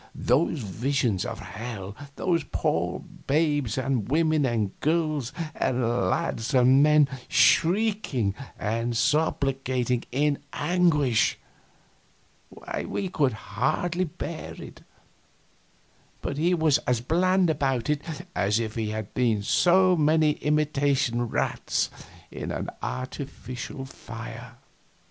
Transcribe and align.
Those 0.15 0.61
visions 0.63 1.25
of 1.25 1.37
hell, 1.37 1.95
those 2.15 2.43
poor 2.45 3.01
babes 3.27 3.77
and 3.77 4.09
women 4.09 4.47
and 4.47 4.71
girls 4.79 5.31
and 5.53 5.87
lads 6.09 6.55
and 6.55 6.81
men 6.81 7.07
shrieking 7.27 8.33
and 8.57 8.97
supplicating 8.97 10.03
in 10.11 10.39
anguish 10.53 11.37
why, 12.49 12.85
we 12.89 13.09
could 13.09 13.33
hardly 13.33 14.05
bear 14.05 14.55
it, 14.57 14.81
but 16.23 16.35
he 16.39 16.55
was 16.55 16.79
as 16.87 16.99
bland 16.99 17.51
about 17.51 17.87
it 17.87 18.01
as 18.35 18.59
if 18.59 18.75
it 18.79 18.89
had 18.89 19.13
been 19.13 19.43
so 19.43 19.95
many 19.95 20.31
imitation 20.31 21.27
rats 21.27 21.91
in 22.31 22.49
an 22.51 22.71
artificial 22.81 23.85
fire. 23.85 24.53